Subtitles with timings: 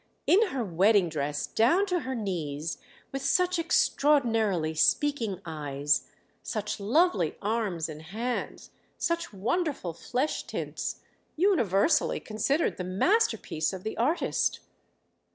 [0.25, 2.79] —in her wedding dress, down to her knees;
[3.11, 6.09] with such extraordinarily speaking eyes,
[6.41, 11.01] such lovely arms and hands, such wonderful flesh tints:
[11.35, 14.61] universally considered the masterpiece of the artist."